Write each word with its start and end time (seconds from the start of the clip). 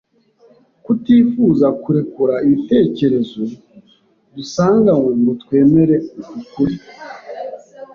Kutifuza 0.83 1.67
kurekura 1.81 2.35
ibitekerezo 2.45 3.41
dusanganywe 4.35 5.11
ngo 5.19 5.31
twemere 5.41 5.95
uku 6.19 6.35
kuri, 6.51 6.75